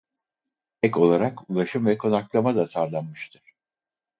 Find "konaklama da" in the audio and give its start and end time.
1.97-2.67